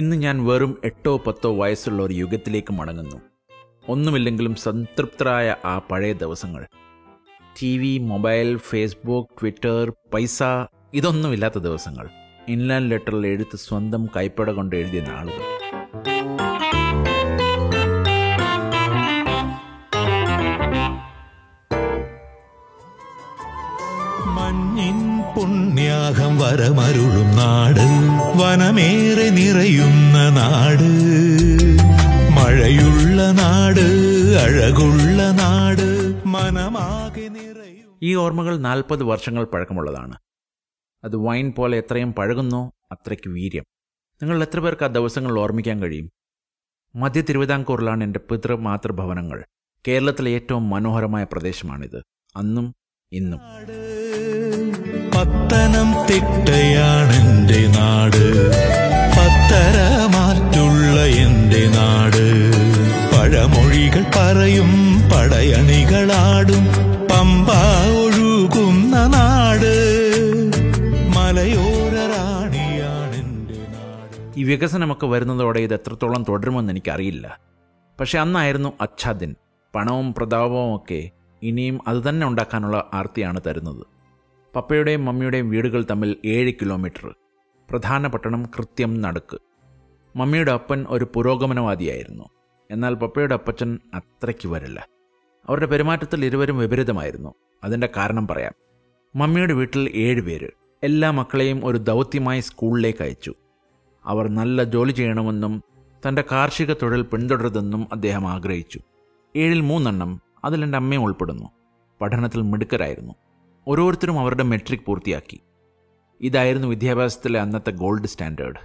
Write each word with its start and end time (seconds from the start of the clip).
ഇന്ന് 0.00 0.16
ഞാൻ 0.16 0.46
വെറും 0.46 0.78
എട്ടോ 0.84 1.16
പത്തോ 1.26 1.56
വയസ്സുള്ള 1.56 2.02
ഒരു 2.02 2.14
യുഗത്തിലേക്ക് 2.14 2.72
മടങ്ങുന്നു. 2.72 3.16
ഒന്നുമില്ലെങ്കിലും 3.88 4.54
സംതൃപ്തരായ 4.54 5.56
ആ 5.64 5.78
പഴയ 5.78 6.12
ദിവസങ്ങൾ. 6.12 6.66
T 7.62 7.78
V 7.78 7.98
mobile 7.98 8.56
Facebook 8.56 9.40
Twitter 9.40 9.92
പൈസ 10.14 10.42
ഇതൊന്നുമില്ലാത്ത 10.94 11.58
ദിവസങ്ങൾ. 11.58 12.08
ഇൻലാൻഡ് 12.48 12.90
ലെറ്ററിൽ 12.90 13.26
എഴുത്ത് 13.26 13.56
സ്വന്തം 13.56 14.06
കൈപ്പട 14.16 14.50
കൊണ്ട് 14.50 14.76
എഴുതിയ 14.76 15.00
നാളുകൾ. 15.00 15.44
മഞ്ഞിൻ 24.26 25.22
പുണ്യാഹം 25.36 26.38
വരമരുളും 26.38 27.36
നാട്. 27.36 27.99
വനമേറെ 28.40 29.30
നിറയുന്ന 29.30 30.28
നാട്. 30.28 30.90
മഴയുള്ള 32.36 33.30
നാട് 33.30 33.86
അഴകുള്ള 34.44 35.30
നാട് 35.30 36.22
മനമാകെ 36.26 37.28
നിറയും 37.28 37.98
ഈ 38.02 38.14
ഓർമ്മകൾ 38.14 38.58
നാൽപ്പത് 38.58 39.02
വർഷങ്ങൾ 39.02 39.44
പഴക്കമുള്ളതാണ്. 39.44 40.16
അത് 41.04 41.16
വൈൻ 41.16 41.52
പോലെ 41.58 41.78
എത്രയും 41.78 42.12
പഴകുന്നോ 42.12 42.72
അത്രയ്ക്ക് 42.92 43.30
വീര്യം. 43.30 43.64
നിങ്ങൾ 44.22 44.42
എത്ര 44.42 44.60
പേർക്ക് 44.60 44.84
ആ 44.84 44.86
ദിവസങ്ങൾ 44.86 45.38
ഓർമ്മിക്കാൻ 45.38 45.80
കഴിയും? 45.80 46.10
മധ്യ 46.96 47.20
തിരുവിതാംകൂറിലാണ് 47.20 48.04
എന്റെ 48.04 48.20
പിതൃ 48.30 48.54
മാതൃഭവനങ്ങൾ 48.54 49.44
കേരളത്തിലെ 49.88 50.30
ഏറ്റവും 50.30 50.70
മനോഹരമായ 50.70 51.24
പ്രദേശമാണിത്. 51.24 52.02
അന്നും 52.36 52.74
ഇന്നും. 53.12 53.40
പത്തനം 55.14 55.88
തിട്ടയാണെന്റെ 56.06 57.66
നാട് 57.66 57.89
വികസനമൊക്കെ 74.50 75.06
വരുന്നതോടെ 75.06 75.60
ഇത് 75.60 75.74
എത്രത്തോളം 75.74 76.24
തുടരുമെന്ന് 76.28 76.72
എനിക്കറിയില്ല. 76.72 77.40
പക്ഷെ 78.00 78.18
അന്നായിരുന്നു 78.18 78.72
അച്ഛാദിൻ. 78.80 79.34
പണവും 79.74 80.14
പ്രതാപവും 80.14 80.76
ഒക്കെ 80.76 81.10
ഇനിയും 81.42 81.80
അതുതന്നെ 81.88 82.26
ഉണ്ടാക്കാനുള്ള 82.26 82.90
ആർത്തിയാണ് 82.94 83.40
തരുന്നത്. 83.46 83.86
പപ്പയുടെയും 84.56 85.04
മമ്മിയുടെയും 85.04 85.50
വീടുകൾ 85.50 85.86
തമ്മിൽ 85.90 86.16
ഏഴ് 86.24 86.52
കിലോമീറ്റർ. 86.52 87.14
പ്രധാന 87.70 88.06
പട്ടണം 88.06 88.46
കൃത്യം 88.58 89.00
നടുക്ക്. 89.00 89.38
മമ്മിയുടെ 90.16 90.52
അപ്പൻ 90.52 90.86
ഒരു 90.88 91.08
പുരോഗമനവാദിയായിരുന്നു. 91.14 92.24
എന്നാൽ 92.70 92.94
പപ്പയുടെ 92.94 93.34
അപ്പച്ചൻ 93.34 93.78
അത്രയ്ക്ക് 93.94 94.48
വരില്ല. 94.48 94.88
അവരുടെ 95.48 95.66
പെരുമാറ്റത്തിൽ 95.66 96.24
ഇരുവരും 96.24 96.58
വിപരീതമായിരുന്നു. 96.58 97.34
അതിന്റെ 97.64 97.88
കാരണം 97.96 98.28
പറയാം. 98.28 98.52
മമ്മിയുടെ 99.16 99.52
വീട്ടിൽ 99.52 99.92
ഏഴ് 99.94 100.20
പേര്. 100.20 100.48
എല്ലാ 100.82 101.10
മക്കളെയും 101.10 101.66
ഒരു 101.66 101.78
ദൗത്യമായി 101.78 102.40
സ്കൂളിലേക്ക് 102.40 103.02
അയച്ചു. 103.02 103.34
അവർ 104.04 104.28
നല്ല 104.28 104.64
ജോലി 104.64 104.92
ചെയ്യണമെന്നും 104.92 105.62
തന്റെ 106.08 106.24
കാർഷിക 106.32 106.72
തൊഴിൽ 106.72 107.02
പിന്തുടരുതെന്നും 107.02 107.88
അദ്ദേഹം 107.92 108.28
ആഗ്രഹിച്ചു. 108.28 108.80
ഏഴിൽ 109.36 109.60
മൂന്നെണ്ണം 109.60 110.20
അതിൽ 110.44 110.64
എന്റെ 110.64 110.78
അമ്മയും 110.78 111.02
ഉൾപ്പെടുന്നു. 111.02 111.50
പഠനത്തിൽ 112.00 112.42
മിടുക്കരായിരുന്നു. 112.42 113.14
ഓരോരുത്തരും 113.68 114.20
അവരുടെ 114.20 114.42
മെട്രിക് 114.42 114.80
പൂർത്തിയാക്കി. 114.80 115.40
ഇതായിരുന്നു 116.20 116.68
വിദ്യാഭ്യാസത്തിലെ 116.68 117.40
അന്നത്തെ 117.40 117.70
ഗോൾഡ് 117.70 118.06
സ്റ്റാൻഡേർഡ്. 118.06 118.56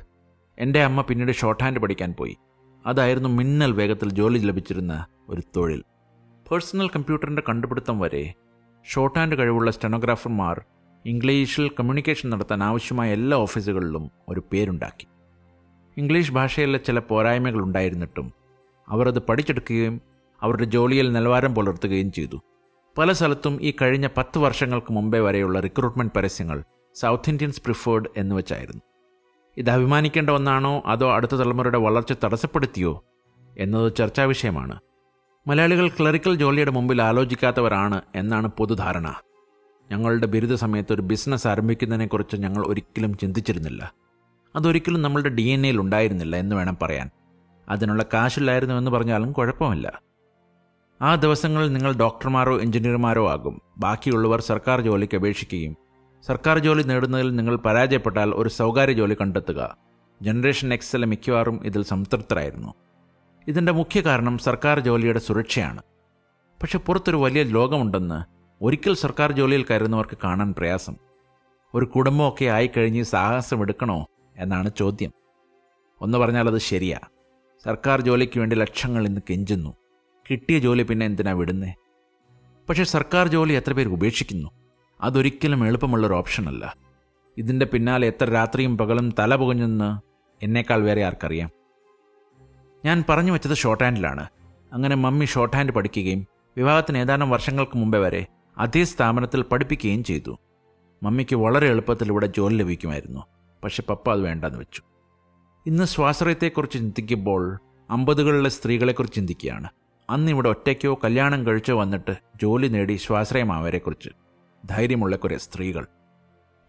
എന്റെ 0.59 0.83
അമ്മ 0.83 1.01
പിന്നീട് 1.01 1.31
ഷോർട്ട് 1.31 1.63
ഹാൻഡ് 1.63 1.79
പഠിക്കാൻ 1.79 2.13
പോയി. 2.19 2.37
അതായിരുന്നു 2.85 3.29
മിന്നൽ 3.29 3.71
വേഗത്തിൽ 3.71 4.09
ജോലി 4.09 4.39
ലഭിച്ചിരുന്ന 4.39 5.05
ഒരു 5.29 5.41
തൊഴിൽ. 5.55 5.83
പേഴ്സണൽ 6.51 6.87
കമ്പ്യൂട്ടറിന്റെ 6.87 7.43
കണ്ടുപിടുത്തം 7.49 7.99
വരെ 7.99 8.33
ഷോർട്ട് 8.85 9.19
ഹാൻഡ് 9.19 9.35
കഴിവുള്ള 9.35 9.71
സ്റ്റെനോഗ്രാഫർമാർ 9.71 10.63
ഇംഗ്ലീഷിൽ 11.05 11.69
കമ്മ്യൂണിക്കേഷൻ 11.69 12.29
നടത്താൻ 12.29 12.63
ആവശ്യമായ 12.63 13.13
എല്ലാ 13.13 13.37
ഓഫീസുകളിലും 13.37 14.11
ഒരു 14.29 14.43
പേരുണ്ടാക്കി. 14.53 15.07
ഇംഗ്ലീഷ് 15.97 16.31
ഭാഷയിലെ 16.31 16.77
ചില 16.77 16.99
പോരായ്മകൾ 16.99 17.59
ഉണ്ടായിരുന്നിട്ടും 17.59 18.33
അവർ 18.89 19.07
അത് 19.07 19.19
പഠിച്ചെടുക്കുകയും 19.19 20.01
അവരുടെ 20.41 20.63
ജോലിയിൽ 20.63 21.11
നിലവാരം 21.11 21.55
പുലർത്തുകയും 21.55 22.11
ചെയ്തു. 22.11 22.41
പല 22.97 23.11
സ്ഥലത്തും 23.11 23.59
ഈ 23.61 23.73
കഴിഞ്ഞ 23.81 24.07
പത്ത് 24.17 24.39
വർഷങ്ങൾക്ക് 24.39 24.93
മുമ്പേ 24.93 25.19
വരെയുള്ള 25.19 25.59
റിക്രൂട്ട്മെന്റ് 25.59 26.13
പരസ്യങ്ങൾ 26.13 26.63
സൗത്ത് 26.95 27.29
ഇന്ത്യൻസ് 27.29 27.61
പ്രിഫേർഡ് 27.61 28.05
എന്ന് 28.17 28.35
വെച്ചായിരുന്നു. 28.35 28.81
ഇത് 29.57 29.69
അഭിമാനിക്കേണ്ട 29.69 30.29
ഒന്നാണോ? 30.29 30.83
അതോ 30.85 31.13
അടുത്ത 31.13 31.31
തലമുറയുടെ 31.31 31.77
വളർച്ച 31.77 32.13
തടസ്സപ്പെടുത്തിയോ? 32.23 33.03
എന്നത് 33.57 33.95
ചർച്ചാ 33.95 34.23
വിഷയമാണ്. 34.23 34.79
മലയാളികൾ 35.47 35.87
ക്ലറിക്കൽ 35.87 36.35
ജോലിയുടെ 36.35 36.71
മുമ്പിൽ 36.71 37.01
ആലോചിക്കാത്തവരാണ് 37.01 38.01
എന്നാണ് 38.15 38.47
പൊതുധാരണ. 38.47 39.13
ഞങ്ങളുടെ 39.91 40.25
ബിരുദ 40.25 40.53
സമയത്ത് 40.53 40.93
ഒരു 40.93 41.01
ബിസിനസ് 41.01 41.47
ആരംഭിക്കുന്നതിനെക്കുറിച്ച് 41.47 42.35
ഞങ്ങൾ 42.37 42.67
ഒരിക്കലും 42.67 43.17
ചിന്തിച്ചിരുന്നില്ല. 43.17 44.04
അതൊരിക്കലും 44.55 45.01
നമ്മളുടെ 45.01 45.29
ഡി 45.29 45.41
എൻ 45.41 45.65
എയിൽ 45.65 45.79
ഉണ്ടായിരുന്നില്ല 45.79 46.35
എന്ന് 46.35 46.55
വേണം 46.55 46.77
പറയാൻ. 46.81 47.09
അതിനുള്ള 47.69 48.05
കാശില്ലായിരുന്നു 48.13 48.75
എന്ന് 48.75 48.91
പറഞ്ഞാലും 48.91 49.31
കുഴപ്പമില്ല. 49.31 50.01
ആ 51.01 51.15
ദിവസങ്ങളിൽ 51.15 51.73
നിങ്ങൾ 51.73 51.93
ഡോക്ടർമാരോ 51.93 52.61
എഞ്ചിനീയർമാരോ 52.61 53.29
ആകും. 53.29 53.61
ബാക്കിയുള്ളവർ 53.77 54.41
സർക്കാർ 54.41 54.81
ജോലിക്ക് 54.81 55.17
അപേക്ഷിക്കുകയും 55.17 55.77
സർക്കാർ 56.27 56.59
ജോലി 56.59 56.83
നേടുന്നതിൽ 56.83 57.35
നിങ്ങൾ 57.35 57.55
പരാജയപ്പെട്ടാൽ 57.55 58.31
ഒരു 58.35 58.49
സ്വകാര്യ 58.49 58.93
ജോലി 58.93 59.17
കണ്ടെത്തുക. 59.21 59.77
ജനറേഷൻ 60.21 60.73
എക്സിലെ 60.73 61.07
മിക്കവാറും 61.07 61.61
ഇതിൽ 61.65 61.83
സംതൃപ്തരായിരുന്നു. 61.83 62.73
ഇതിന്റെ 63.47 63.71
മുഖ്യ 63.71 64.01
കാരണം 64.01 64.37
സർക്കാർ 64.37 64.79
ജോലിയുടെ 64.79 65.19
സുരക്ഷയാണ്. 65.19 65.81
പക്ഷെ 66.61 66.77
പുറത്തൊരു 66.77 67.17
വലിയ 67.17 67.43
ലോകമുണ്ടെന്ന് 67.43 68.23
ഒരിക്കൽ 68.63 68.95
സർക്കാർ 68.95 69.31
ജോലിയിൽ 69.31 69.63
കയറുന്നവർക്ക് 69.63 70.17
കാണാൻ 70.23 70.53
പ്രയാസം. 70.57 70.95
ഒരു 71.73 71.85
കുടുംബമൊക്കെ 71.85 72.45
ആയിക്കഴിഞ്ഞ് 72.45 73.03
സാഹസം 73.03 73.61
എടുക്കണോ? 73.61 74.05
എന്നാണ് 74.37 74.71
ചോദ്യം. 74.77 75.11
ഒന്ന് 76.01 76.17
പറഞ്ഞാൽ 76.17 76.47
അത് 76.47 76.57
ശരിയാ. 76.57 76.99
സർക്കാർ 77.65 78.01
ജോലിക്ക് 78.01 78.39
വേണ്ടി 78.39 78.55
ലക്ഷങ്ങൾ 78.55 79.07
ഇന്ന് 79.07 79.21
കെഞ്ചുന്നു. 79.29 79.73
കിട്ടിയ 80.31 80.59
ജോലി 80.59 80.83
പിന്നെ 80.83 81.05
എന്തിനാ 81.05 81.31
വിടുന്നേ? 81.31 81.73
പക്ഷേ 82.69 82.83
സർക്കാർ 82.83 83.27
ജോലി 83.27 83.53
എത്ര 83.53 83.73
പേർ 83.73 83.87
ഉപേക്ഷിക്കുന്നു? 83.87 84.49
അതൊരിക്കലും 85.01 85.67
എളുപ്പമുള്ളൊരു 85.67 86.13
ഓപ്ഷനല്ല. 86.13 86.75
ഇതിന്റെ 87.37 87.65
പിന്നാലെ 87.65 88.07
എത്ര 88.07 88.29
രാത്രിയും 88.29 88.77
പകലും 88.77 89.13
തല 89.19 89.35
പുകഞ്ഞെന്ന് 89.35 89.99
എന്നേക്കാൾ 90.45 90.83
വേറെ 90.83 91.03
ആർക്കറിയാം? 91.03 91.49
ഞാൻ 92.85 93.03
പറഞ്ഞു 93.09 93.31
വെച്ചത് 93.31 93.55
ഷോർട്ട് 93.55 93.83
ഹാൻഡിലാണ് 93.83 94.27
അങ്ങനെ 94.73 94.95
മമ്മി 94.95 95.25
ഷോർട്ട് 95.25 95.57
ഹാൻഡ് 95.57 95.71
പഠിക്കുകയും 95.71 96.27
വിവാഹത്തിന് 96.57 96.97
ഏതാനും 96.97 97.29
വർഷങ്ങൾക്ക് 97.29 97.77
മുമ്പേ 97.77 97.99
വരെ 97.99 98.25
അതേ 98.57 98.83
സ്ഥാപനത്തിൽ 98.83 99.41
പഠിപ്പിക്കുകയും 99.41 100.03
ചെയ്തു. 100.03 100.37
മമ്മിക്ക് 101.03 101.35
വളരെ 101.35 101.67
എളുപ്പത്തിൽ 101.67 102.09
ഇവിടെ 102.09 102.25
ജോലി 102.25 102.55
ലഭിക്കുമായിരുന്നു. 102.55 103.34
പക്ഷെ 103.65 103.83
പപ്പ 103.89 104.11
അത് 104.11 104.21
വേണ്ടെന്ന് 104.21 104.59
വെച്ചു. 104.59 104.81
ഇന്ന് 105.65 105.83
സ്വാശ്രയത്തെക്കുറിച്ച് 105.83 106.77
ചിന്തിക്കുമ്പോൾ 106.77 107.59
അമ്പതുകളിലെ 107.89 108.49
സ്ത്രീകളെക്കുറിച്ച് 108.49 109.15
ചിന്തിക്കുകയാണ്. 109.15 109.69
അന്ന് 110.09 110.31
ഇവിടെ 110.31 110.49
ഒറ്റയ്ക്കോ 110.49 110.99
കല്യാണം 111.03 111.45
കഴിച്ചോ 111.45 111.79
വന്നിട്ട് 111.79 112.15
ജോലി 112.41 112.67
നേടി 112.67 112.93
സ്വാശ്രയമാവരെക്കുറിച്ച് 112.93 114.09
ധൈര്യമുള്ള 114.65 115.15
കുറേ 115.15 115.37
സ്ത്രീകൾ. 115.37 115.87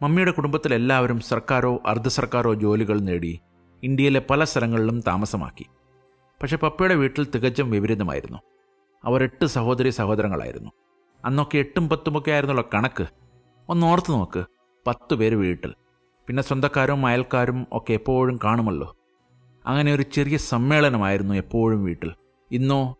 മമ്മിയുടെ 0.02 0.30
കുടുംബത്തിലെല്ലാവരും 0.30 1.20
സർക്കാരോ 1.20 1.82
അർദ്ധ 1.86 2.08
സർക്കാരോ 2.08 2.54
ജോലികൾ 2.54 3.00
നേടി 3.00 3.40
ഇന്ത്യയിലെ 3.82 4.22
പല 4.30 4.44
സ്ഥലങ്ങളിലും 4.44 5.00
താമസമാക്കി. 5.00 5.66
പക്ഷെ 6.42 6.56
പപ്പയുടെ 6.56 6.94
വീട്ടിൽ 6.94 7.26
തികച്ചും 7.34 7.70
വിപരീതമായിരുന്നു. 7.70 8.38
അവർ 9.04 9.22
എട്ട് 9.22 9.46
സഹോദരി 9.46 9.90
സഹോദരങ്ങളായിരുന്നു. 9.90 10.70
അന്നൊക്കെ 11.24 11.58
എട്ടും 11.58 11.88
പത്തുമൊക്കെ 11.88 12.30
ആയിരുന്നുള്ള 12.30 12.64
കണക്ക്. 12.74 13.06
ഒന്ന് 13.68 13.86
ഓർത്ത് 13.86 14.10
നോക്ക് 14.10 14.44
പത്ത് 14.86 15.14
പേര് 15.14 15.34
വീട്ടിൽ. 15.34 15.74
പിന്നെ 16.26 16.42
സ്വന്തക്കാരും 16.42 17.06
അയൽക്കാരും 17.06 17.66
ഒക്കെ 17.72 17.92
എപ്പോഴും 17.92 18.38
കാണുമല്ലോ. 18.44 18.96
അങ്ങനെ 19.66 19.94
ഒരു 19.94 20.02
ചെറിയ 20.02 20.36
സമ്മേളനമായിരുന്നു 20.36 21.34
എപ്പോഴും 21.34 21.84
വീട്ടിൽ. 21.84 22.12
ഇന്നോ 22.52 22.96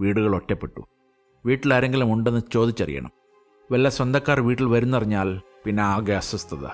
വീടുകൾ 0.00 0.36
ഒറ്റപ്പെട്ടു. 0.36 0.80
വീട്ടിൽ 1.46 1.74
ആരെങ്കിലും 1.74 2.12
ഉണ്ടെന്ന് 2.12 2.40
ചോദിച്ചറിയണം. 2.52 3.10
വല്ല 3.72 3.88
സ്വന്തക്കാർ 3.88 4.40
വീട്ടിൽ 4.40 4.66
വരുന്നറിഞ്ഞാൽ 4.66 5.40
പിന്നെ 5.64 5.82
ആകെ 5.82 6.12
അസ്വസ്ഥത. 6.12 6.66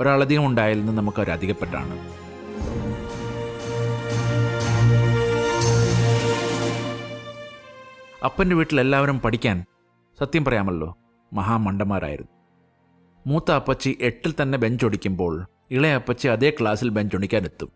ഒരാളധികം 0.00 0.46
ഉണ്ടായാൽ 0.46 0.86
നമുക്ക് 0.86 1.18
അവർ 1.18 1.30
അധികപ്പെട്ടാണ്. 1.30 1.98
അപ്പന്റെ 8.24 8.56
വീട്ടിൽ 8.56 8.80
എല്ലാവരും 8.80 9.20
പഠിക്കാൻ 9.20 9.64
സത്യം 10.20 10.44
പറയാമല്ലോ 10.44 10.96
മഹാമണ്ടന്മാരായിരുന്നു. 11.32 12.35
മൂത്ത 13.26 13.52
അപ്പച്ചി 13.52 13.98
എട്ടിൽ 14.00 14.34
തന്നെ 14.42 14.58
ബെഞ്ച് 14.58 14.86
ഒടിക്കുമ്പോൾ 14.86 15.46
ഇളയ 15.70 15.94
അപ്പച്ചി 15.94 16.28
അതേ 16.28 16.50
ക്ലാസ്സിൽ 16.50 16.88
ബെഞ്ച് 16.88 17.16
ഒടിക്കാനെത്തും. 17.16 17.70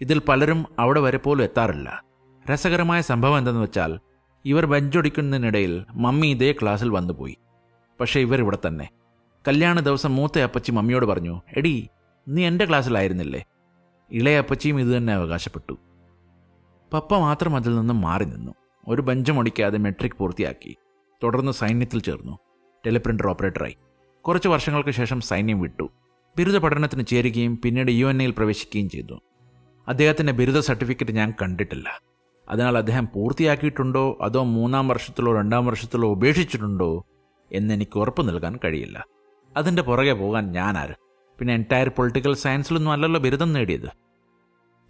ഇതിൽ 0.00 0.18
പലരും 0.18 0.66
അവിടെ 0.78 1.00
വരെ 1.00 1.18
പോലും 1.18 1.44
എത്താറില്ല. 1.44 2.04
രസകരമായ 2.52 3.00
സംഭവം 3.00 3.38
എന്തെന്ന് 3.38 3.60
വെച്ചാൽ 3.60 4.00
ഇവർ 4.44 4.66
ബെഞ്ചൊടിക്കുന്നതിനിടയിൽ 4.66 5.84
മമ്മി 5.90 6.26
ഇതേ 6.26 6.52
ക്ലാസ്സിൽ 6.52 6.88
വന്നുപോയി. 6.88 7.36
പക്ഷേ 8.00 8.20
ഇവർ 8.20 8.38
ഇവിടെ 8.38 8.58
തന്നെ. 8.66 8.88
കല്യാണ 9.48 9.80
ദിവസം 9.80 10.16
മൂത്ത 10.16 10.38
അപ്പച്ചി 10.38 10.72
മമ്മിയോട് 10.72 11.06
പറഞ്ഞു 11.06 11.42
എടി 11.56 11.88
നീ 12.28 12.46
എന്റെ 12.46 12.64
ക്ലാസ്സിലായിരുന്നില്ലേ 12.64 13.44
ഇളയ 14.10 14.38
അപ്പച്ചിയും 14.38 14.80
ഇതുതന്നെ 14.80 15.12
അവകാശപ്പെട്ടു. 15.12 15.78
പപ്പ 16.92 17.14
മാത്രം 17.14 17.56
അതിൽ 17.56 17.78
നിന്നും 17.78 18.00
മാറി 18.00 18.24
നിന്നു. 18.24 18.52
ഒരു 18.88 19.02
ബെഞ്ചും 19.02 19.38
ഒടിക്കാതെ 19.38 19.78
മെട്രിക് 19.78 20.18
പൂർത്തിയാക്കി. 20.18 20.76
തുടർന്ന് 21.22 21.52
സൈന്യത്തിൽ 21.52 22.00
ചേർന്നു. 22.00 22.38
ടെലിപ്രിന്റർ 22.86 23.28
ഓപ്പറേറ്ററായി 23.28 23.76
കുറച്ച് 24.22 24.48
വർഷങ്ങൾക്ക് 24.48 24.90
ശേഷം 24.90 25.20
സൈന്യം 25.20 25.60
വിട്ടു. 25.60 25.90
ബിരുദ 26.38 26.56
പഠനത്തിന് 26.56 27.06
ചേരുകയും 27.06 27.58
പിന്നീട് 27.64 27.90
യു 27.90 28.06
എൻ 28.06 28.22
എയിൽ 28.22 28.30
പ്രവേശിക്കുകയും 28.30 28.90
ചെയ്തു. 28.90 29.20
അദ്ദേഹത്തിന്റെ 29.88 30.32
ബിരുദ 30.32 30.58
സർട്ടിഫിക്കറ്റ് 30.58 31.12
ഞാൻ 31.12 31.34
കണ്ടിട്ടില്ല. 31.42 32.00
അതിനാൽ 32.48 32.78
അദ്ദേഹം 32.78 33.08
പൂർത്തിയാക്കിയിട്ടുണ്ടോ 33.14 34.18
അതോ 34.22 34.42
മൂന്നാം 34.42 34.88
വർഷത്തിലോ 34.88 35.36
രണ്ടാം 35.36 35.66
വർഷത്തിലോ 35.66 36.08
ഉപേക്ഷിച്ചിട്ടുണ്ടോ 36.08 37.04
എന്നെനിക്ക് 37.52 37.98
ഉറപ്പ് 37.98 38.28
നൽകാൻ 38.28 38.58
കഴിയില്ല. 38.64 39.06
അതിന്റെ 39.56 39.82
പുറകെ 39.82 40.12
പോകാൻ 40.12 40.52
ഞാനാര് 40.52 40.94
പിന്നെ 41.38 41.54
എന്റയർ 41.54 41.88
പൊളിറ്റിക്കൽ 41.88 42.34
സയൻസിലൊന്നും 42.34 42.92
അല്ലല്ലോ 42.92 43.20
ബിരുദം 43.20 43.52
നേടിയത്. 43.52 43.88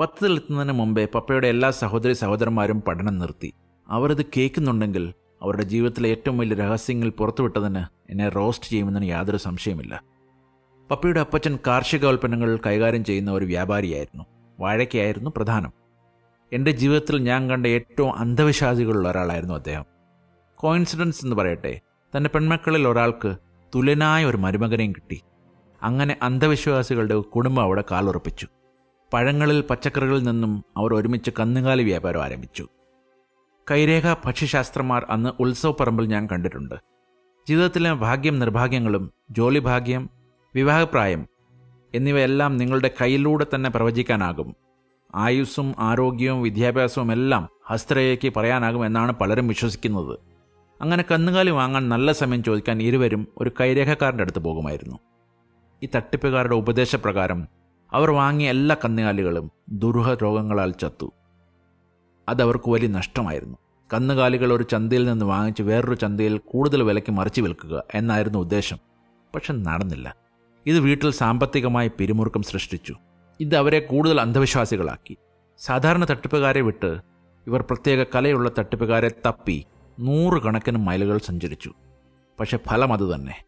പത്തിലെത്തുന്നതിന് 0.00 0.72
മുമ്പേ 0.72 1.08
പപ്പയുടെ 1.14 1.48
എല്ലാ 1.48 1.70
സഹോദരി 1.70 2.12
സഹോദരന്മാരും 2.12 2.80
പഠനം 2.80 3.18
നിർത്തി. 3.18 3.52
അവരത് 3.88 4.24
കേൾക്കുന്നുണ്ടെങ്കിൽ 4.36 5.12
അവരുടെ 5.42 5.62
ജീവിതത്തിലെ 5.62 6.08
ഏറ്റവും 6.08 6.38
വലിയ 6.38 6.56
രഹസ്യങ്ങൾ 6.56 7.10
പുറത്തുവിട്ടതിന് 7.10 7.84
എന്നെ 8.10 8.28
റോസ്റ്റ് 8.28 8.66
ചെയ്യുമെന്നതിന് 8.66 9.08
യാതൊരു 9.08 9.36
സംശയമില്ല 9.36 10.02
പപ്പയുടെ 10.90 11.20
അപ്പച്ചൻ 11.20 11.58
കാർഷികോൽപ്പന്നങ്ങൾ 11.66 12.58
കൈകാര്യം 12.66 13.04
ചെയ്യുന്ന 13.04 13.32
ഒരു 13.32 13.44
വ്യാപാരിയായിരുന്നു. 13.44 14.24
വാഴയ്ക്കായിരുന്നു 14.60 15.30
പ്രധാനം. 15.36 15.72
എന്റെ 16.52 16.70
ജീവിതത്തിൽ 16.70 17.18
ഞാൻ 17.18 17.50
കണ്ട 17.50 17.66
ഏറ്റവും 17.66 18.16
അന്ധവിശ്വാസികളുള്ള 18.16 19.10
ഒരാളായിരുന്നു 19.10 19.54
അദ്ദേഹം. 19.54 19.84
കോയിൻസിഡൻസ് 20.56 21.24
എന്ന് 21.24 21.36
പറയട്ടെ 21.36 21.80
തന്റെ 22.16 22.30
പെൺമക്കളിൽ 22.34 22.88
ഒരാൾക്ക് 22.88 23.36
തുലനായ 23.74 24.24
ഒരു 24.24 24.36
മരുമകനെയും 24.36 24.92
കിട്ടി. 24.92 25.20
അങ്ങനെ 25.82 26.16
അന്ധവിശ്വാസികളുടെ 26.22 27.18
കുടുംബം 27.18 27.62
അവിടെ 27.62 27.84
കാലുറപ്പിച്ചു. 27.90 28.46
പഴങ്ങളിൽ 29.12 29.60
പച്ചക്കറികളിൽ 29.60 30.22
നിന്നും 30.22 30.64
അവർ 30.76 30.94
ഒരുമിച്ച് 30.94 31.30
കന്നുകാലി 31.40 31.82
വ്യാപാരം 31.82 32.22
ആരംഭിച്ചു. 32.22 32.68
കൈരേഖ 33.70 34.12
ഭക്ഷ്യശാസ്ത്രമാർ 34.12 35.06
അന്ന് 35.10 35.30
ഉത്സവപ്പറമ്പിൽ 35.40 36.06
ഞാൻ 36.06 36.28
കണ്ടിട്ടുണ്ട്. 36.32 36.74
ജീവിതത്തിലെ 37.48 37.92
ഭാഗ്യം 37.92 38.38
നിർഭാഗ്യങ്ങളും 38.38 39.12
ജോലി 39.30 39.58
ഭാഗ്യം 39.58 40.10
വിവാഹപ്രായം 40.54 41.26
എന്നിവയെല്ലാം 41.94 42.56
നിങ്ങളുടെ 42.56 42.90
കയ്യിലൂടെ 43.00 43.46
തന്നെ 43.54 43.70
പ്രവചിക്കാനാകും. 43.70 44.56
ആയുസ്സും 45.14 45.74
ആരോഗ്യവും 45.78 46.42
വിദ്യാഭ്യാസവും 46.42 47.12
എല്ലാം 47.12 47.48
ഹസ്തരേഖയ്ക്ക് 47.70 48.32
പറയാനാകും 48.36 48.86
എന്നാണ് 48.86 49.12
പലരും 49.12 49.48
വിശ്വസിക്കുന്നത്. 49.48 50.18
അങ്ങനെ 50.82 51.04
കന്നുകാലി 51.10 51.50
വാങ്ങാൻ 51.50 51.88
നല്ല 51.88 52.12
സമയം 52.12 52.42
ചോദിക്കാൻ 52.42 52.82
ഇരുവരും 52.82 53.28
ഒരു 53.38 53.50
കൈരേഖക്കാരന്റെ 53.60 54.22
അടുത്ത് 54.22 54.38
പോകുമായിരുന്നു. 54.38 54.98
ഈ 55.82 55.88
തട്ടിപ്പുകാരുടെ 55.96 56.54
ഉപദേശപ്രകാരം 56.54 57.48
അവർ 57.92 58.10
വാങ്ങിയ 58.10 58.50
എല്ലാ 58.50 58.76
കന്നുകാലികളും 58.84 59.50
ദുരൂഹ 59.68 60.14
രോഗങ്ങളാൽ 60.14 60.70
ചത്തു. 60.70 61.12
അതവർക്ക് 62.30 62.70
വലിയ 62.70 62.88
നഷ്ടമായിരുന്നു. 62.88 63.58
കന്നുകാലികൾ 63.94 64.52
ഒരു 64.52 64.62
ചന്തയിൽ 64.62 65.04
നിന്ന് 65.04 65.24
വാങ്ങിച്ച് 65.26 65.62
വേറൊരു 65.62 65.94
ചന്തയിൽ 65.94 66.38
കൂടുതൽ 66.38 66.82
വിലയ്ക്ക് 66.82 67.10
മറിച്ചു 67.10 67.40
വിൽക്കുക 67.40 67.82
എന്നായിരുന്നു 67.94 68.38
ഉദ്ദേശം. 68.38 68.78
പക്ഷെ 69.34 69.52
നടന്നില്ല. 69.52 70.16
ഇത് 70.66 70.78
വീട്ടിൽ 70.78 71.10
സാമ്പത്തികമായി 71.10 71.90
പിരിമുറുക്കം 71.98 72.42
സൃഷ്ടിച്ചു. 72.42 72.96
ഇത് 73.40 73.56
അവരെ 73.56 73.80
കൂടുതൽ 73.80 74.20
അന്ധവിശ്വാസികളാക്കി. 74.20 75.16
സാധാരണ 75.58 76.06
തട്ടിപ്പുകാരെ 76.10 76.60
വിട്ട് 76.60 77.00
ഇവർ 77.46 77.62
പ്രത്യേക 77.62 78.06
കലയുള്ള 78.14 78.50
തട്ടിപ്പുകാരെ 78.58 79.10
തപ്പി 79.26 79.66
നൂറുകണക്കിന് 80.00 80.78
മൈലുകൾ 80.78 81.18
സഞ്ചരിച്ചു. 81.18 81.72
പക്ഷെ 82.40 82.58
ഫലം 82.68 82.92
അതുതന്നെ 82.92 83.44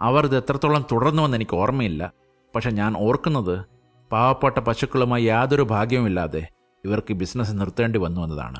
അവർ 0.00 0.24
ഇത് 0.24 0.36
എത്രത്തോളം 0.36 0.84
തുടർന്നുവെന്ന് 0.92 1.36
എനിക്ക് 1.36 1.56
ഓർമ്മയില്ല. 1.56 2.12
പക്ഷെ 2.54 2.70
ഞാൻ 2.70 2.96
ഓർക്കുന്നത് 2.96 3.64
പാവപ്പെട്ട 4.12 4.58
പശുക്കളുമായി 4.58 5.24
യാതൊരു 5.24 5.62
ഭാഗ്യവുമില്ലാതെ 5.62 6.48
ഇവർക്ക് 6.84 7.14
ബിസിനസ് 7.14 7.52
നിർത്തേണ്ടി 7.52 7.98
വന്നു 7.98 8.20
എന്നതാണ്. 8.20 8.56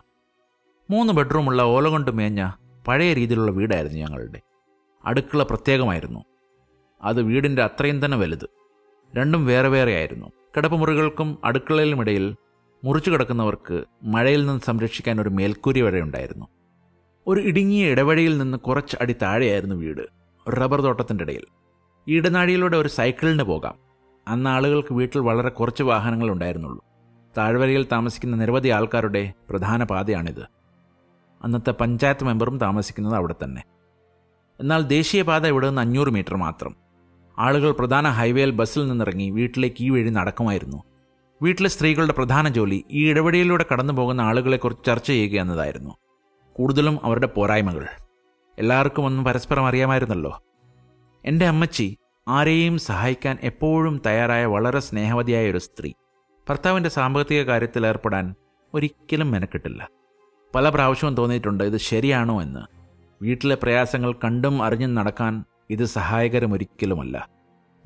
മൂന്ന് 0.91 1.13
ബെഡ്റൂമുള്ള 1.13 1.63
ഓല 1.63 1.89
കൊണ്ട് 1.89 2.11
മേഞ്ഞ 2.11 2.51
പഴയ 2.89 3.15
രീതിയിലുള്ള 3.15 3.51
വീടായിരുന്നു 3.51 3.99
ഞങ്ങളുടെ. 3.99 4.41
അടുക്കള 5.05 5.43
പ്രത്യേകമായിരുന്നു. 5.43 6.25
അത് 7.03 7.23
വീടിന്റെ 7.23 7.63
അത്രയും 7.63 8.05
തന്നെ 8.05 8.19
വലുത്. 8.19 8.49
രണ്ടും 9.17 9.47
വേറെ 9.47 9.69
വേറെ 9.69 9.95
ആയിരുന്നു. 9.95 10.33
കിടപ്പുമുറികൾക്കും 10.57 11.39
അടുക്കളയിലുമിടയിൽ 11.45 12.37
മുറിച്ചു 12.85 13.11
കിടക്കുന്നവർക്ക് 13.11 13.85
മഴയിൽ 14.03 14.47
നിന്ന് 14.47 14.61
സംരക്ഷിക്കാൻ 14.61 15.21
ഒരു 15.21 15.29
മേൽക്കൂരി 15.29 15.81
വരെ 15.81 16.01
ഉണ്ടായിരുന്നു. 16.01 16.47
ഒരു 17.27 17.41
ഇടുങ്ങിയ 17.41 17.87
ഇടവഴിയിൽ 17.87 18.39
നിന്ന് 18.39 18.59
കുറച്ച് 18.59 18.97
അടി 19.01 19.13
താഴെയായിരുന്നു 19.13 19.75
വീട് 19.75 20.03
റബ്ബർ 20.51 20.81
തോട്ടത്തിന്റെ 20.81 21.25
ഇടയിൽ. 21.25 21.45
ഈടനാഴിയിലൂടെ 22.09 22.77
ഒരു 22.77 22.89
സൈക്കിളിന് 22.89 23.43
പോകാം. 23.43 23.75
അന്ന് 24.29 24.51
ആളുകൾക്ക് 24.51 24.93
വീട്ടിൽ 24.93 25.19
വളരെ 25.19 25.49
കുറച്ച് 25.49 25.83
വാഹനങ്ങൾ 25.83 26.31
ഉണ്ടായിരുന്നുള്ളൂ. 26.31 26.88
താഴ്വരയിൽ 27.39 27.87
താമസിക്കുന്ന 27.93 28.37
നിരവധി 28.37 28.69
ആൾക്കാരുടെ 28.69 29.33
പ്രധാന 29.51 29.85
പാതയാണിത്. 29.85 30.43
അന്നത്തെ 31.45 31.71
പഞ്ചായത്ത് 31.71 32.25
മെമ്പറും 32.25 32.59
താമസിക്കുന്നത് 32.59 33.15
അവിടെ 33.15 33.35
തന്നെ. 33.45 33.63
എന്നാൽ 34.61 34.83
ദേശീയപാത 34.83 35.47
ഇവിടെ 35.47 35.67
നിന്ന് 35.67 35.81
അഞ്ഞൂറ് 35.81 36.09
മീറ്റർ 36.09 36.37
മാത്രം. 36.37 36.77
ആളുകൾ 37.39 37.71
പ്രധാന 37.71 38.09
ഹൈവേയിൽ 38.09 38.51
ബസ്സിൽ 38.51 38.89
നിന്നിറങ്ങി 38.89 39.31
വീട്ടിലേക്ക് 39.31 39.77
ഈ 39.81 39.91
വഴി 39.91 40.11
നടക്കുമായിരുന്നു. 40.11 40.83
വീട്ടിലെ 41.43 41.69
സ്ത്രീകളുടെ 41.69 42.13
പ്രധാന 42.13 42.49
ജോലി 42.49 42.85
ഈ 42.91 43.11
ഇടവഴിയിലൂടെ 43.11 43.65
കടന്നു 43.73 43.93
പോകുന്ന 43.93 44.21
ആളുകളെക്കുറിച്ച് 44.21 44.85
ചർച്ച 44.85 45.07
ചെയ്യുക 45.07 45.41
എന്നതായിരുന്നു. 45.41 45.95
കൂടുതലും 46.53 46.99
അവരുടെ 47.03 47.27
പോരായ്മകൾ. 47.27 47.87
എല്ലാവർക്കും 48.59 49.05
ഒന്നും 49.05 49.25
പരസ്പരം 49.25 49.67
അറിയാമായിരുന്നല്ലോ. 49.67 50.43
എന്റെ 51.25 51.47
അമ്മച്ചി 51.47 51.99
ആരെയും 52.29 52.79
സഹായിക്കാൻ 52.79 53.39
എപ്പോഴും 53.43 54.03
തയ്യാറായ 54.07 54.45
വളരെ 54.45 54.81
സ്നേഹവതിയായ 54.81 55.51
ഒരു 55.51 55.59
സ്ത്രീ. 55.59 55.93
ഭർത്താവിന്റെ 56.51 56.91
സാമ്പത്തിക 56.91 57.43
കാര്യത്തിൽ 57.43 57.87
ഏർപ്പെടാൻ 57.87 58.35
ഒരിക്കലും 58.75 59.31
മെനക്കെട്ടില്ല. 59.31 59.89
പല 60.55 60.69
പ്രാവശ്യവും 60.69 61.15
തോന്നിയിട്ടുണ്ട് 61.15 61.65
ഇത് 61.65 61.77
ശരിയാണോ 61.77 62.43
എന്ന്? 62.43 62.61
വീട്ടിലെ 63.25 63.55
പ്രയാസങ്ങൾ 63.63 64.13
കണ്ടും 64.13 64.63
അറിഞ്ഞും 64.63 64.95
നടക്കാൻ 64.95 65.45
ഇത് 65.71 65.85
സഹായകരമൊരിക്കലുമല്ല. 65.85 67.29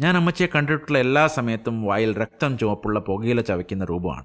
ഞാൻ 0.00 0.16
അമ്മച്ചിയെ 0.16 0.46
കണ്ടിട്ടുള്ള 0.46 0.98
എല്ലാ 0.98 1.26
സമയത്തും 1.26 1.82
വായിൽ 1.82 2.16
രക്തം 2.16 2.58
ചുവപ്പുള്ള 2.58 3.00
പുകയില 3.00 3.40
ചവയ്ക്കുന്ന 3.40 3.84
രൂപമാണ്. 3.84 4.24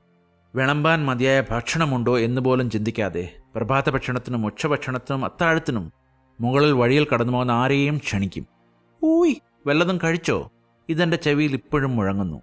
വിളമ്പാൻ 0.56 1.06
മതിയായ 1.06 1.44
ഭക്ഷണമുണ്ടോ 1.52 2.20
എന്ന് 2.20 2.42
പോലും 2.42 2.70
ചിന്തിക്കാതെ 2.70 3.34
പ്രഭാത 3.56 3.90
ഭക്ഷണത്തിനും 3.90 4.46
ഉച്ചഭക്ഷണത്തിനും 4.46 5.26
അത്താഴത്തിനും 5.26 5.92
മുകളിൽ 6.42 6.72
വഴിയിൽ 6.72 7.08
കടന്നു 7.14 7.34
പോകുന്ന 7.34 7.52
ആരെയും 7.52 7.98
ക്ഷണിക്കും. 7.98 8.46
ഊയ് 9.04 9.36
വല്ലതും 9.68 10.00
കഴിച്ചോ? 10.04 10.52
ഇതെന്റെ 10.90 11.18
ചെവിയിൽ 11.18 11.54
ഇപ്പോഴും 11.54 11.96
മുഴങ്ങുന്നു. 11.96 12.42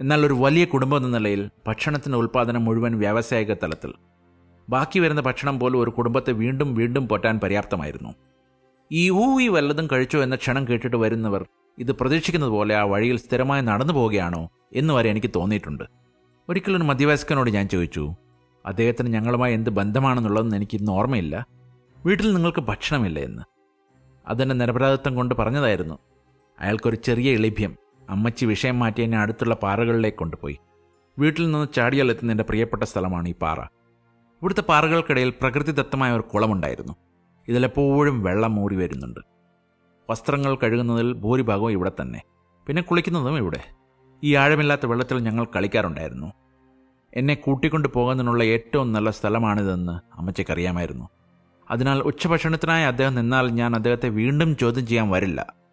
എന്നാൽ 0.00 0.26
ഒരു 0.26 0.34
വലിയ 0.34 0.64
കുടുംബം 0.64 0.96
എന്ന 0.96 1.18
നിലയിൽ 1.18 1.50
ഭക്ഷണത്തിന്റെ 1.66 2.18
ഉൽപ്പാദനം 2.18 2.64
മുഴുവൻ 2.64 2.98
വ്യാവസായിക 2.98 3.54
തലത്തിൽ. 3.54 3.92
ബാക്കി 4.68 4.98
വരുന്ന 4.98 5.20
ഭക്ഷണം 5.20 5.60
പോലും 5.60 5.80
ഒരു 5.80 5.90
കുടുംബത്തെ 5.90 6.32
വീണ്ടും 6.32 6.74
വീണ്ടും 6.74 7.08
പോറ്റാൻ 7.08 7.40
പര്യാപ്തമായിരുന്നു. 7.40 8.14
ഈ 8.92 9.10
ഊവി 9.10 9.48
വല്ലതും 9.48 9.88
കഴിച്ചോ 9.92 10.22
എന്ന 10.22 10.34
ക്ഷണം 10.34 10.68
കേട്ടിട്ട് 10.68 10.96
വരുന്നവർ 10.96 11.46
ഇത് 11.78 11.92
പ്രതീക്ഷിക്കുന്നത് 11.92 12.50
പോലെ 12.50 12.74
ആ 12.74 12.82
വഴിയിൽ 12.82 13.16
സ്ഥിരമായി 13.16 13.62
നടന്നു 13.62 13.92
പോവുകയാണോ 13.92 14.50
എന്ന് 14.72 14.94
വരെ 14.94 15.10
എനിക്ക് 15.10 15.30
തോന്നിയിട്ടുണ്ട്. 15.36 15.84
ഒരിക്കലൊരു 16.48 16.82
മധ്യവയസ്കനോട് 16.82 17.50
ഞാൻ 17.50 17.68
ചോദിച്ചു 17.68 18.14
അദ്ദേഹത്തിന് 18.66 19.08
ഞങ്ങളുമായി 19.08 19.54
എന്ത് 19.54 19.70
ബന്ധമാണെന്നുള്ളതെന്ന് 19.70 20.56
എനിക്ക് 20.56 20.76
ഇന്ന് 20.76 20.92
ഓർമ്മയില്ല. 20.92 21.46
വീട്ടിൽ 22.06 22.34
നിങ്ങൾക്ക് 22.34 22.60
ഭക്ഷണമില്ല 22.60 23.20
എന്ന്. 23.20 23.42
അതെന്നെ 24.26 24.54
നിരപരാധിത്വം 24.54 25.14
കൊണ്ട് 25.14 25.34
പറഞ്ഞതായിരുന്നു. 25.34 25.98
അയാൾക്കൊരു 26.60 26.96
ചെറിയ 26.96 27.32
എളിഭ്യം 27.32 27.83
അമ്മച്ചി 28.10 28.44
വിഷയം 28.46 28.78
മാറ്റി 28.78 29.02
എന്നെ 29.02 29.18
അടുത്തുള്ള 29.18 29.54
പാറകളിലേക്ക് 29.54 30.18
കൊണ്ടുപോയി. 30.18 30.58
വീട്ടിൽ 31.18 31.44
നിന്ന് 31.44 31.66
ചാടിയാൽ 31.74 32.10
എത്തുന്ന 32.10 32.32
എന്റെ 32.32 32.44
പ്രിയപ്പെട്ട 32.44 32.82
സ്ഥലമാണ് 32.82 33.28
ഈ 33.28 33.34
പാറ. 33.42 33.60
ഇവിടുത്തെ 34.42 34.62
പാറകൾക്കിടയിൽ 34.62 35.30
പ്രകൃതിദത്തമായ 35.30 36.12
ഒരു 36.12 36.22
കുളമുണ്ടായിരുന്നു. 36.22 36.92
ഇതിലെപ്പോഴും 37.48 38.22
വെള്ളം 38.22 38.54
മൂടി 38.54 38.76
വരുന്നുണ്ട്. 38.76 39.20
വസ്ത്രങ്ങൾ 40.10 40.56
കഴുകുന്നതിൽ 40.56 41.12
ഭൂരിഭാഗവും 41.12 41.70
ഇവിടെ 41.70 41.92
തന്നെ. 42.00 42.20
പിന്നെ 42.66 42.82
കുളിക്കുന്നതും 42.82 43.36
ഇവിടെ. 43.36 43.60
ഈ 44.24 44.34
ആഴമില്ലാത്ത 44.34 44.86
വെള്ളത്തിൽ 44.86 45.18
ഞങ്ങൾ 45.18 45.46
കളിക്കാറുണ്ടായിരുന്നു. 45.56 46.32
എന്നെ 47.16 47.34
കൂട്ടിക്കൊണ്ടു 47.34 47.88
പോകുന്നതിനുള്ള 47.94 48.44
ഏറ്റവും 48.44 48.92
നല്ല 48.92 49.10
സ്ഥലമാണിതെന്ന് 49.10 49.92
അമ്മച്ചയ്ക്കറിയാമായിരുന്നു 50.18 51.08
അതിനാൽ 51.70 51.98
ഉച്ചഭക്ഷണത്തിനായി 52.00 52.84
അദ്ദേഹം 52.84 53.14
നിന്നാൽ 53.14 53.50
ഞാൻ 53.50 53.74
അദ്ദേഹത്തെ 53.74 54.08
വീണ്ടും 54.08 54.56
ചോദ്യം 54.56 54.86
ചെയ്യാൻ 54.86 55.10
വരില്ല. 55.10 55.63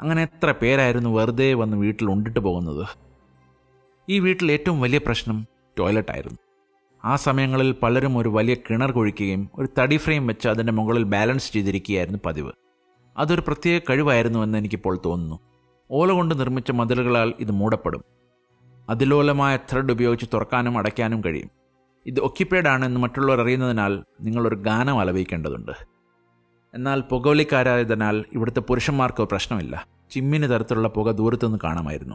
അങ്ങനെ 0.00 0.22
എത്ര 0.22 0.54
പേരായിരുന്നു 0.62 1.10
വെറുതെ 1.10 1.54
വന്ന് 1.54 1.76
വീട്ടിൽ 1.76 2.10
ഉണ്ടിട്ട് 2.10 2.40
പോകുന്നത്? 2.40 2.86
ഈ 4.08 4.18
വീട്ടിൽ 4.18 4.52
ഏറ്റവും 4.52 4.80
വലിയ 4.80 4.98
പ്രശ്നം 4.98 5.46
ടോയ്ലറ്റായിരുന്നു. 5.78 6.38
ആ 7.04 7.16
സമയങ്ങളിൽ 7.16 7.74
പലരും 7.82 8.18
ഒരു 8.18 8.28
വലിയ 8.28 8.54
കിണർ 8.54 8.90
കുഴിക്കുകയും 8.90 9.50
ഒരു 9.54 9.68
തടി 9.78 9.96
ഫ്രെയിം 9.96 10.26
വെച്ച് 10.26 10.48
അതിന്റെ 10.48 10.72
മുകളിൽ 10.72 11.02
ബാലൻസ് 11.02 11.52
ചെയ്തിരിക്കുകയായിരുന്നു 11.52 12.18
പതിവ്. 12.26 12.52
അതൊരു 13.16 13.40
പ്രത്യേക 13.40 13.80
കഴിവായിരുന്നു 13.90 14.38
എന്ന് 14.38 14.58
എനിക്കിപ്പോൾ 14.58 15.00
തോന്നുന്നു. 15.04 15.38
ഓല 15.90 16.12
കൊണ്ട് 16.12 16.40
നിർമ്മിച്ച 16.40 16.70
മതിലുകളാൽ 16.70 17.34
ഇത് 17.40 17.50
മൂടപ്പെടും. 17.50 18.04
അതിലോലമായ 18.90 19.56
ത്രെഡ് 19.56 19.92
ഉപയോഗിച്ച് 19.92 20.26
തുറക്കാനും 20.34 20.78
അടയ്ക്കാനും 20.78 21.20
കഴിയും. 21.24 21.50
ഇത് 22.06 22.20
ഒക്യുപ്പൈഡ് 22.20 22.66
ആണെന്ന് 22.66 23.00
മറ്റുള്ളവർ 23.00 23.40
അറിയുന്നതിനാൽ 23.40 24.04
നിങ്ങളൊരു 24.20 24.54
ഗാനം 24.54 25.00
ആലപിക്കേണ്ടതുണ്ട്. 25.00 25.97
എന്നാൽ 26.74 27.00
പുകവലിക്കാരായതിനാൽ 27.00 28.24
ഇവിടുത്തെ 28.32 28.60
പുരുഷന്മാർക്ക് 28.60 29.22
പ്രശ്നമില്ല. 29.22 29.86
ചിമ്മിന് 30.10 30.50
തരത്തിലുള്ള 30.50 30.88
പുക 30.88 31.10
ദൂരത്തുനിന്ന് 31.10 31.58
കാണാമായിരുന്നു. 31.64 32.14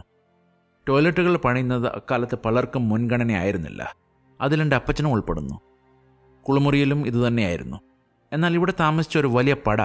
ടോയ്ലറ്റുകൾ 0.88 1.36
പണിയുന്നത് 1.36 1.86
അക്കാലത്ത് 1.86 2.38
പലർക്കും 2.44 2.88
മുൻഗണനയായിരുന്നില്ല. 2.88 3.96
അതിലെന്റെ 4.40 4.76
അപ്പച്ചനും 4.76 5.12
ഉൾപ്പെടുന്നു. 5.12 5.60
കുളിമുറിയിലും 6.42 7.06
ഇതുതന്നെയായിരുന്നു 7.06 7.80
എന്നാൽ 8.32 8.54
ഇവിടെ 8.54 8.72
താമസിച്ച 8.80 9.18
ഒരു 9.18 9.26
വലിയ 9.26 9.54
പട 9.66 9.82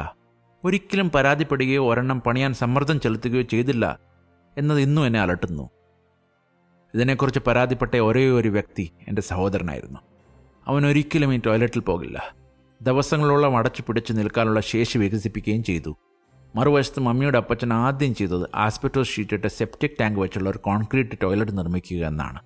ഒരിക്കലും 0.64 1.10
പരാതിപ്പെടുകയോ 1.10 1.92
ഒരെണ്ണം 1.92 2.22
പണിയാൻ 2.22 2.54
സമ്മർദ്ദം 2.54 3.00
ചെലുത്തുകയോ 3.00 3.42
ചെയ്തില്ല 3.42 4.00
എന്നത് 4.58 4.80
ഇന്നും 4.80 5.06
എന്നെ 5.06 5.20
അലട്ടുന്നു. 5.20 5.70
ഇതിനെക്കുറിച്ച് 6.96 7.40
പരാതിപ്പെട്ട 7.40 7.96
ഒരേ 7.96 8.30
ഒരു 8.30 8.50
വ്യക്തി 8.50 8.92
എന്റെ 9.08 9.22
സഹോദരനായിരുന്നു. 9.22 10.00
അവൻ 10.68 10.88
ഒരിക്കലും 10.88 11.34
ഈ 11.34 11.40
ടോയ്ലറ്റിൽ 11.46 11.80
പോകില്ല. 11.80 12.39
ദിവസങ്ങളോളം 12.82 13.58
അടച്ചു 13.58 13.84
പിടിച്ചു 13.88 14.14
നിൽക്കാനുള്ള 14.14 14.60
ശേഷി 14.60 14.98
വികസിപ്പിക്കുകയും 14.98 15.64
ചെയ്തു. 15.64 15.98
മറുവശത്ത് 16.56 17.00
മമ്മിയുടെ 17.00 17.38
അപ്പച്ചൻ 17.38 17.74
ആദ്യം 17.74 18.16
ചെയ്തത് 18.16 18.50
ആസ്പെറ്റോസ് 18.56 19.10
ഷീറ്റിട്ട 19.10 19.46
സെപ്റ്റിക് 19.46 19.92
ടാങ്ക് 20.02 20.20
വെച്ചുള്ള 20.20 20.50
ഒരു 20.50 20.58
കോൺക്രീറ്റ് 20.58 21.18
ടോയ്ലറ്റ് 21.24 21.58
നിർമ്മിക്കുക 21.58 22.08
എന്നാണ്. 22.08 22.40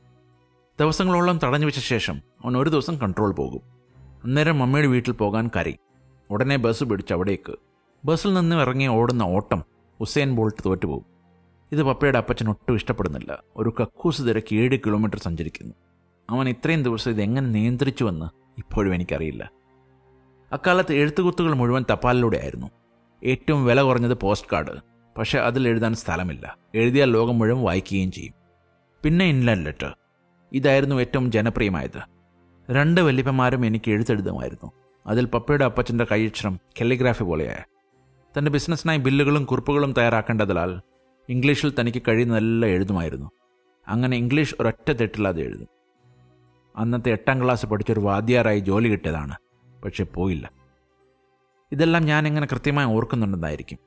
ദിവസങ്ങളോളം 0.80 1.40
തടഞ്ഞു 1.44 1.66
വെച്ച 1.66 1.80
ശേഷം 1.80 2.22
അവൻ 2.46 2.58
ഒരു 2.58 2.70
ദിവസം 2.70 2.98
കൺട്രോൾ 2.98 3.32
പോകും. 3.32 3.62
അന്നേരം 4.24 4.60
മമ്മിയുടെ 4.60 4.88
വീട്ടിൽ 4.88 5.12
പോകാൻ 5.12 5.50
കരയും. 5.56 5.78
ഉടനെ 6.30 6.56
ബസ് 6.56 6.84
പിടിച്ച് 6.84 7.14
അവിടേക്ക്. 7.14 7.56
ബസ്സിൽ 8.06 8.34
നിന്ന് 8.34 8.56
ഇറങ്ങി 8.56 8.88
ഓടുന്ന 8.88 9.24
ഓട്ടം 9.24 9.64
ഹുസൈൻ 10.00 10.36
ബോൾട്ട് 10.36 10.64
തോറ്റുപോകും. 10.66 11.06
ഇത് 11.72 11.84
പപ്പയുടെ 11.84 12.18
അപ്പച്ചൻ 12.18 12.50
ഒട്ടും 12.50 12.76
ഇഷ്ടപ്പെടുന്നില്ല. 12.76 13.44
ഒരു 13.58 13.74
കക്കൂസ് 13.82 14.22
തിരക്ക് 14.22 14.56
ഏഴ് 14.56 14.78
കിലോമീറ്റർ 14.78 15.18
സഞ്ചരിക്കുന്നു. 15.18 15.74
അവൻ 16.30 16.50
ഇത്രയും 16.50 16.84
ദിവസം 16.84 17.12
ഇതെങ്ങനെ 17.12 17.48
നിയന്ത്രിച്ചുവെന്ന് 17.48 18.26
ഇപ്പോഴും 18.58 18.96
എനിക്കറിയില്ല. 18.96 19.63
അക്കാലത്ത് 20.54 20.94
എഴുത്തുകുത്തുകൾ 20.94 21.54
മുഴുവൻ 21.54 21.86
തപാലിലൂടെ 21.92 22.38
ആയിരുന്നു 22.38 22.68
ഏറ്റവും 23.24 23.66
വില 23.66 23.82
കുറഞ്ഞത് 23.82 24.14
പോസ്റ്റ് 24.14 24.48
കാർഡ്. 24.54 24.72
പക്ഷേ 25.18 25.40
അതിൽ 25.40 25.68
എഴുതാൻ 25.68 25.94
സ്ഥലമില്ല. 25.94 26.58
എഴുതിയാൽ 26.76 27.12
ലോകം 27.12 27.40
മുഴുവൻ 27.40 27.64
വായിക്കുകയും 27.64 28.12
ചെയ്യും. 28.12 28.34
പിന്നെ 29.04 29.26
ഇൻലാൻഡ് 29.26 29.66
ലെറ്റർ. 29.66 29.98
ഇതായിരുന്നു 30.54 30.96
ഏറ്റവും 30.96 31.32
ജനപ്രിയമായത്. 31.32 32.02
രണ്ട് 32.72 33.02
വല്യപ്പന്മാരും 33.02 33.66
എനിക്ക് 33.66 33.92
എഴുത്തെഴുതുമായിരുന്നു. 33.92 34.72
അതിൽ 35.08 35.26
പപ്പയുടെ 35.26 35.66
അപ്പച്ചന്റെ 35.66 36.06
കൈയക്ഷരം 36.12 36.60
കെലിഗ്രാഫി 36.82 37.24
പോലെയായ 37.24 37.58
തന്റെ 38.38 38.52
ബിസിനസ്സിനായി 38.52 38.98
ബില്ലുകളും 38.98 39.46
കുറിപ്പുകളും 39.46 39.94
തയ്യാറാക്കേണ്ടതിനാൽ 39.94 40.82
ഇംഗ്ലീഷിൽ 41.30 41.74
തനിക്ക് 41.80 42.02
കഴിയുന്നതെല്ലാം 42.08 42.72
എഴുതുമായിരുന്നു. 42.72 43.32
അങ്ങനെ 43.88 44.18
ഇംഗ്ലീഷ് 44.18 44.56
ഒരൊറ്റ 44.60 44.92
തെറ്റില്ലാതെ 44.92 45.42
എഴുതും. 45.42 45.68
അന്നത്തെ 46.76 47.12
എട്ടാം 47.12 47.44
ക്ലാസ് 47.44 47.66
പഠിച്ചൊരു 47.66 48.00
വാദ്യാറായി 48.00 48.60
ജോലി 48.60 48.90
കിട്ടിയതാണ്. 48.90 49.36
പക്ഷെ 49.84 50.04
പോയില്ല. 50.04 50.52
ഇതെല്ലാം 51.72 52.06
ഞാൻ 52.06 52.28
എങ്ങനെ 52.28 52.48
കൃത്യമായി 52.52 52.88
ഓർക്കുന്നുണ്ടെന്നായിരിക്കും. 52.88 53.78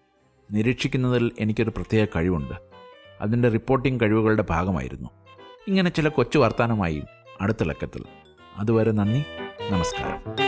നിരീക്ഷിക്കുന്നതിൽ 0.52 1.32
എനിക്കൊരു 1.40 1.70
പ്രത്യേക 1.70 2.08
കഴിവുണ്ട്. 2.16 2.54
അതിന്റെ 3.20 3.48
റിപ്പോർട്ടിംഗ് 3.48 4.00
കഴിവുകളുടെ 4.02 4.44
ഭാഗമായിരുന്നു. 4.50 5.10
ഇങ്ങനെ 5.68 5.90
ചില 5.90 6.08
കൊച്ചു 6.08 6.38
വർത്തമാനമായി 6.38 7.02
അടുത്ത 7.40 7.62
ലക്കത്തിൽ. 7.62 8.04
അതുവരെ 8.56 8.92
നന്ദി 8.92 9.24
നമസ്കാരം. 9.70 10.45